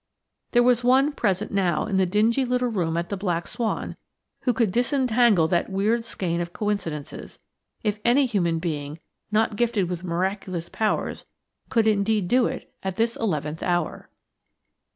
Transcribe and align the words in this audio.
There 0.53 0.63
was 0.63 0.83
one 0.83 1.11
present 1.11 1.51
now 1.51 1.85
in 1.85 1.97
the 1.97 2.07
dingy 2.07 2.43
little 2.43 2.69
room 2.71 2.97
at 2.97 3.09
the 3.09 3.15
"Black 3.17 3.47
Swan" 3.47 3.97
who 4.45 4.51
could 4.51 4.71
disentangle 4.71 5.47
that 5.49 5.69
weird 5.69 6.03
skein 6.05 6.41
of 6.41 6.53
coincidences, 6.53 7.37
if 7.83 7.99
any 8.03 8.25
human 8.25 8.57
being 8.57 8.99
not 9.31 9.55
gifted 9.55 9.89
with 9.91 10.03
miraculous 10.03 10.69
powers 10.69 11.27
could 11.69 11.85
indeed 11.85 12.27
do 12.27 12.47
it 12.47 12.73
at 12.81 12.95
this 12.95 13.15
eleventh 13.15 13.61
hour. 13.61 14.09